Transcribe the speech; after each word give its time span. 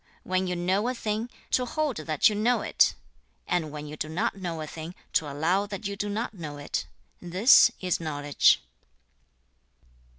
When 0.23 0.47
you 0.47 0.55
know 0.55 0.87
a 0.87 0.95
thing, 0.95 1.29
to 1.51 1.63
hold 1.63 1.97
that 1.97 2.27
you 2.27 2.33
know 2.33 2.61
it; 2.61 2.95
and 3.45 3.69
when 3.69 3.85
you 3.85 3.95
do 3.95 4.09
not 4.09 4.35
know 4.35 4.59
a 4.61 4.65
thing, 4.65 4.95
to 5.13 5.31
allow 5.31 5.67
that 5.67 5.85
you 5.85 5.95
do 5.95 6.09
not 6.09 6.33
know 6.33 6.57
it; 6.57 6.87
this 7.21 7.69
is 7.81 7.99
knowledge.' 7.99 8.63